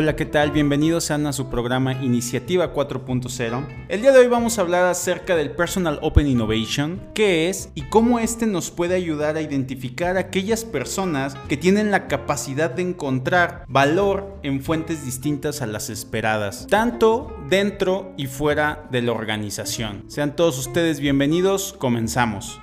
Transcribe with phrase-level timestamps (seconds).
[0.00, 0.52] Hola, ¿qué tal?
[0.52, 3.66] Bienvenidos sean a su programa Iniciativa 4.0.
[3.88, 7.82] El día de hoy vamos a hablar acerca del Personal Open Innovation, qué es y
[7.82, 12.82] cómo este nos puede ayudar a identificar a aquellas personas que tienen la capacidad de
[12.82, 20.04] encontrar valor en fuentes distintas a las esperadas, tanto dentro y fuera de la organización.
[20.06, 22.60] Sean todos ustedes bienvenidos, comenzamos.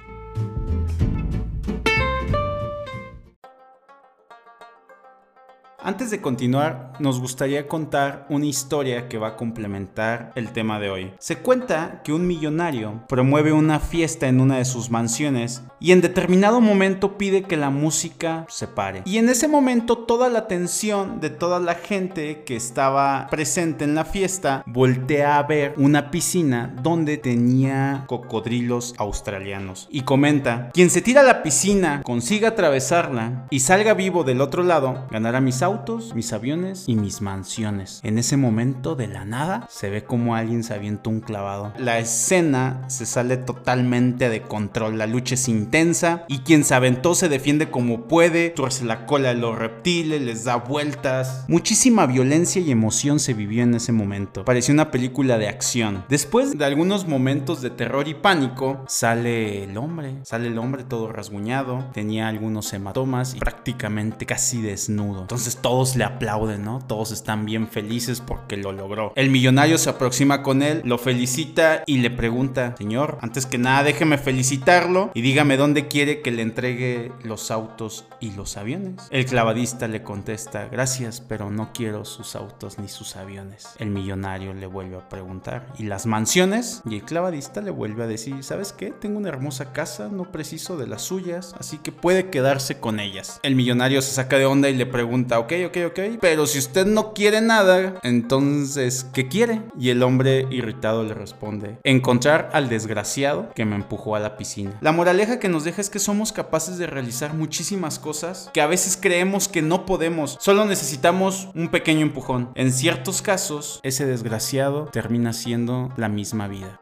[5.85, 10.89] Antes de continuar, nos gustaría contar una historia que va a complementar el tema de
[10.89, 11.13] hoy.
[11.19, 16.01] Se cuenta que un millonario promueve una fiesta en una de sus mansiones y en
[16.01, 19.03] determinado momento pide que la música se pare.
[19.05, 23.93] Y en ese momento toda la atención de toda la gente que estaba presente en
[23.93, 29.87] la fiesta voltea a ver una piscina donde tenía cocodrilos australianos.
[29.91, 34.63] Y comenta, quien se tira a la piscina, consiga atravesarla y salga vivo del otro
[34.63, 35.74] lado, ganará mis autos
[36.13, 37.99] mis aviones y mis mansiones.
[38.03, 41.73] En ese momento de la nada se ve como alguien se avienta un clavado.
[41.77, 47.13] La escena se sale totalmente de control, la lucha es intensa y quien se aventó
[47.13, 51.43] se defiende como puede, tuerce la cola de los reptiles, les da vueltas.
[51.49, 54.45] Muchísima violencia y emoción se vivió en ese momento.
[54.45, 56.05] Parecía una película de acción.
[56.07, 61.11] Después de algunos momentos de terror y pánico, sale el hombre, sale el hombre todo
[61.11, 65.21] rasguñado, tenía algunos hematomas y prácticamente casi desnudo.
[65.21, 66.77] Entonces todos le aplauden, ¿no?
[66.77, 69.11] Todos están bien felices porque lo logró.
[69.15, 73.81] El millonario se aproxima con él, lo felicita y le pregunta, señor, antes que nada
[73.81, 79.07] déjeme felicitarlo y dígame dónde quiere que le entregue los autos y los aviones.
[79.09, 83.69] El clavadista le contesta, gracias, pero no quiero sus autos ni sus aviones.
[83.79, 86.83] El millonario le vuelve a preguntar, ¿y las mansiones?
[86.87, 88.91] Y el clavadista le vuelve a decir, ¿sabes qué?
[88.91, 93.39] Tengo una hermosa casa, no preciso de las suyas, así que puede quedarse con ellas.
[93.41, 96.87] El millonario se saca de onda y le pregunta, ok, ok, ok, pero si usted
[96.87, 99.61] no quiere nada, entonces, ¿qué quiere?
[99.79, 104.75] Y el hombre irritado le responde, encontrar al desgraciado que me empujó a la piscina.
[104.81, 108.67] La moraleja que nos deja es que somos capaces de realizar muchísimas cosas que a
[108.67, 112.49] veces creemos que no podemos, solo necesitamos un pequeño empujón.
[112.55, 116.81] En ciertos casos, ese desgraciado termina siendo la misma vida.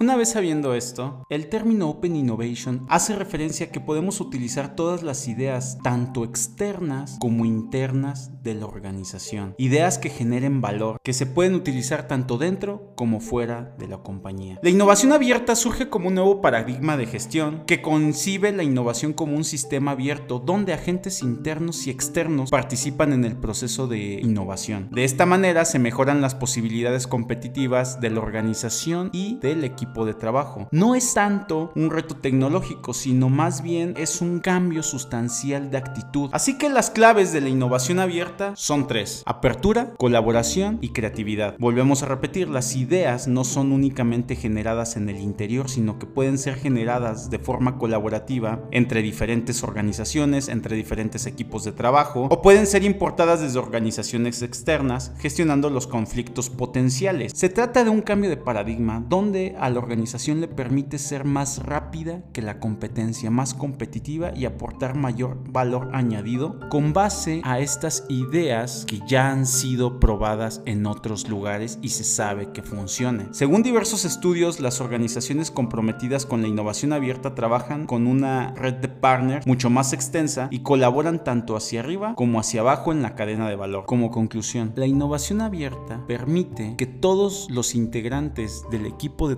[0.00, 5.02] Una vez sabiendo esto, el término Open Innovation hace referencia a que podemos utilizar todas
[5.02, 9.54] las ideas, tanto externas como internas, de la organización.
[9.58, 14.60] Ideas que generen valor, que se pueden utilizar tanto dentro como fuera de la compañía.
[14.62, 19.36] La innovación abierta surge como un nuevo paradigma de gestión que concibe la innovación como
[19.36, 24.88] un sistema abierto donde agentes internos y externos participan en el proceso de innovación.
[24.92, 30.14] De esta manera se mejoran las posibilidades competitivas de la organización y del equipo de
[30.14, 30.68] trabajo.
[30.70, 36.30] No es tanto un reto tecnológico, sino más bien es un cambio sustancial de actitud.
[36.32, 39.22] Así que las claves de la innovación abierta son tres.
[39.26, 41.56] Apertura, colaboración y creatividad.
[41.58, 46.38] Volvemos a repetir, las ideas no son únicamente generadas en el interior, sino que pueden
[46.38, 52.66] ser generadas de forma colaborativa entre diferentes organizaciones, entre diferentes equipos de trabajo, o pueden
[52.66, 57.32] ser importadas desde organizaciones externas, gestionando los conflictos potenciales.
[57.34, 62.22] Se trata de un cambio de paradigma donde a organización le permite ser más rápida
[62.32, 68.84] que la competencia, más competitiva y aportar mayor valor añadido con base a estas ideas
[68.86, 73.34] que ya han sido probadas en otros lugares y se sabe que funcionan.
[73.34, 78.88] Según diversos estudios, las organizaciones comprometidas con la innovación abierta trabajan con una red de
[78.88, 83.48] partners mucho más extensa y colaboran tanto hacia arriba como hacia abajo en la cadena
[83.48, 83.86] de valor.
[83.86, 89.36] Como conclusión, la innovación abierta permite que todos los integrantes del equipo de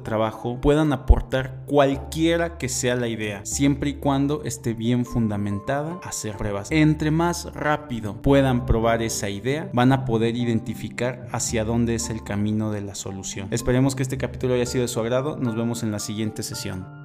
[0.61, 6.71] puedan aportar cualquiera que sea la idea, siempre y cuando esté bien fundamentada, hacer pruebas.
[6.71, 12.23] Entre más rápido puedan probar esa idea, van a poder identificar hacia dónde es el
[12.23, 13.49] camino de la solución.
[13.51, 17.00] Esperemos que este capítulo haya sido de su agrado, nos vemos en la siguiente sesión.